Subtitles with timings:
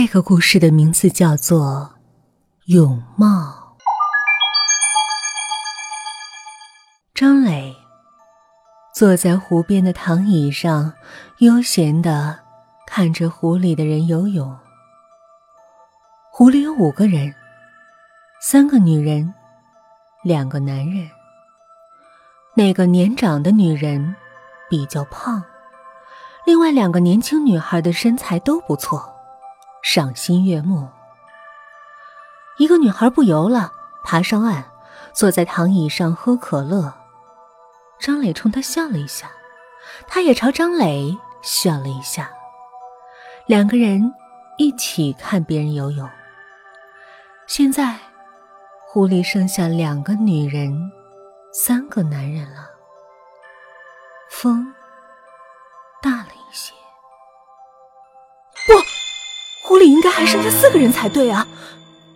[0.00, 1.90] 这个故事的名字叫做
[2.72, 3.26] 《泳帽》。
[7.12, 7.74] 张磊
[8.94, 10.92] 坐在湖边的躺椅上，
[11.38, 12.38] 悠闲的
[12.86, 14.56] 看着湖里的人游泳。
[16.30, 17.34] 湖里有五个人，
[18.40, 19.34] 三个女人，
[20.22, 21.10] 两个男人。
[22.54, 24.14] 那个年长的女人
[24.70, 25.42] 比较胖，
[26.46, 29.12] 另外两个年轻女孩的身材都不错，
[29.90, 30.86] 赏心悦目。
[32.58, 33.72] 一个女孩不游了，
[34.04, 34.62] 爬上岸，
[35.14, 36.92] 坐在躺椅上喝可乐。
[37.98, 39.30] 张磊冲她笑了一下，
[40.06, 42.30] 她也朝张磊笑了一下。
[43.46, 44.12] 两个人
[44.58, 46.06] 一起看别人游泳。
[47.46, 47.98] 现在，
[48.86, 50.92] 湖里剩下两个女人。
[51.50, 52.68] 三个男人了，
[54.28, 54.70] 风
[60.18, 61.46] 还剩下四个人才对啊！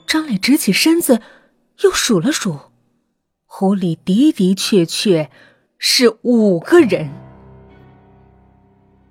[0.08, 1.22] 张磊直起身子，
[1.82, 2.58] 又数了数，
[3.46, 5.30] 湖里的的确确
[5.78, 7.12] 是五个人。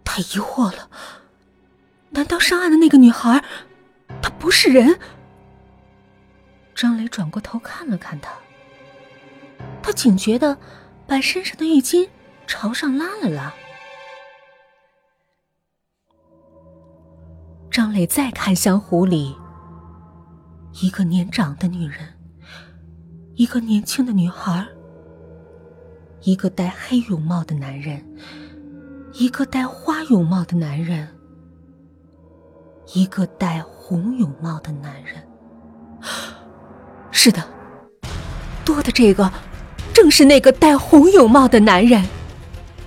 [0.04, 0.90] 他疑惑了，
[2.10, 3.42] 难道上岸的那个女孩，
[4.22, 5.00] 她不是人？
[6.76, 8.34] 张磊转过头看了看她。
[9.82, 10.58] 他警觉的
[11.08, 12.10] 把身上的浴巾
[12.46, 13.54] 朝上拉了拉。
[17.72, 19.34] 张磊再看向湖里，
[20.82, 22.00] 一个年长的女人，
[23.36, 24.68] 一个年轻的女孩，
[26.24, 28.06] 一个戴黑泳帽的男人，
[29.14, 31.08] 一个戴花泳帽的男人，
[32.94, 35.26] 一个戴红泳帽的男人。
[37.10, 37.42] 是的，
[38.66, 39.32] 多的这个。
[39.94, 42.04] 正是那个戴红泳帽的男人，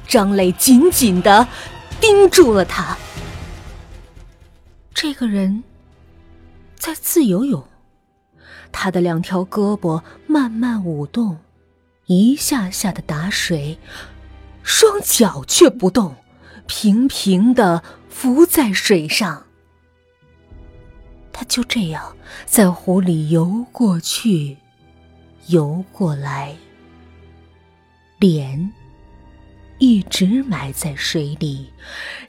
[0.06, 1.46] 张磊紧紧的
[2.00, 2.94] 盯住了他。
[4.94, 5.64] 这个人
[6.76, 7.66] 在自由泳，
[8.70, 11.38] 他的两条胳膊慢慢舞动，
[12.06, 13.78] 一下下的打水，
[14.62, 16.14] 双脚却不动，
[16.66, 19.44] 平平的浮在水上。
[21.32, 24.56] 他就这样在湖里游过去，
[25.48, 26.56] 游过来。
[28.20, 28.72] 脸
[29.84, 31.66] 一直埋在水里，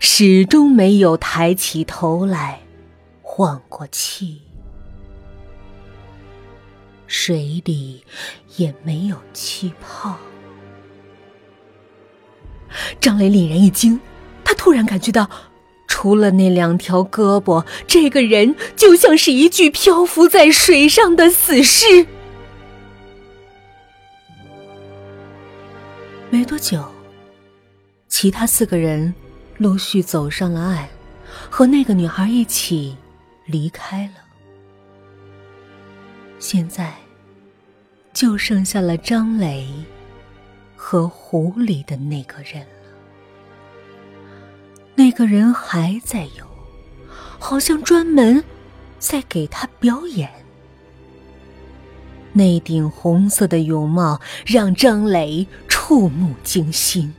[0.01, 2.59] 始终没有抬起头来
[3.21, 4.41] 换过气。
[7.07, 8.03] 水里
[8.57, 10.17] 也没有气泡。
[12.99, 13.97] 张磊凛然一惊，
[14.43, 15.29] 他突然感觉到，
[15.87, 22.05] 除了那两条胳膊，这个人就像是一具漂浮在水上的死尸。
[26.29, 26.83] 没多久，
[28.17, 29.13] 其他四个人
[29.57, 30.87] 陆续走上了岸，
[31.49, 32.95] 和那个女孩一起
[33.45, 34.13] 离开了。
[36.39, 36.93] 现在，
[38.13, 39.67] 就剩下了张磊
[40.77, 42.89] 和湖里的那个人了。
[44.95, 46.47] 那个人还在游，
[47.37, 48.41] 好像专门
[48.97, 50.31] 在给他表演。
[52.31, 55.45] 那顶红色的泳帽让张磊。
[55.67, 57.13] 触目惊心。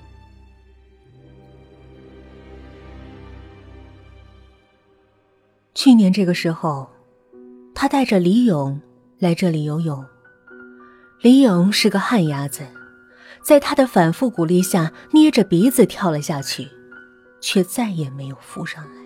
[5.76, 6.88] 去年这个时候，
[7.74, 8.80] 他带着李勇
[9.18, 10.02] 来这里游泳。
[11.20, 12.66] 李勇是个旱鸭子，
[13.44, 16.66] 在他的反复鼓励下，捏着鼻子跳了下去，
[17.42, 19.02] 却再也没有浮上来。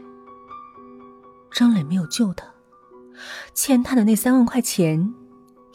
[1.51, 2.47] 张磊没有救他，
[3.53, 5.13] 欠他的那三万块钱，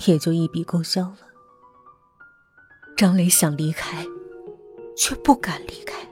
[0.05, 1.17] 也就一笔勾销了。
[2.95, 4.07] 张磊想离开，
[4.95, 6.07] 却不敢离开。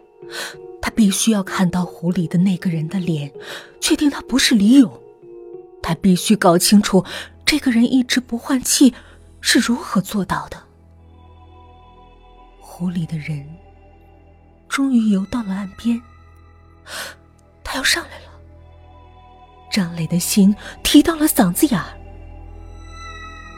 [0.95, 3.31] 必须要看到湖里的那个人的脸，
[3.79, 4.91] 确定他不是李勇。
[5.81, 7.03] 他必须搞清楚，
[7.45, 8.93] 这个人一直不换气
[9.41, 10.57] 是如何做到的。
[12.59, 13.45] 湖里的人
[14.69, 16.01] 终于游到了岸边，
[17.63, 18.31] 他要上来了。
[19.71, 21.97] 张磊的心提到了嗓子眼儿。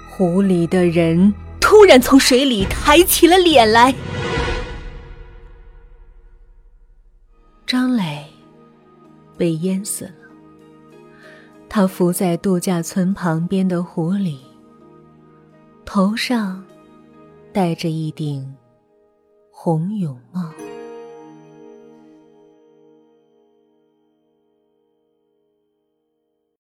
[0.10, 1.34] 湖里的人。
[1.68, 3.92] 突然从水里抬起了脸来，
[9.38, 10.12] 被淹死了。
[11.68, 14.40] 他伏在度假村旁边的湖里，
[15.84, 16.64] 头上
[17.52, 18.56] 戴着一顶
[19.52, 20.45] 红泳帽。